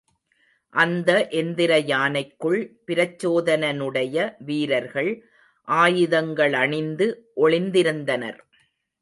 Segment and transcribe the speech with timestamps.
[0.73, 1.27] அந்த
[1.31, 2.61] எந்திர யானைக்குள்
[2.87, 5.11] பிரச்சோதனனுடைய வீரர்கள்
[5.67, 7.07] ஆயுதங்களணிந்து
[7.35, 8.41] ஒளிந்திருந்தனர்.